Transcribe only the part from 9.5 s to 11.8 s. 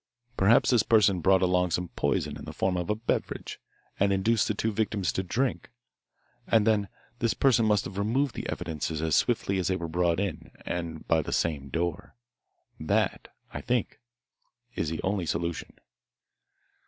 as they were brought in and by the same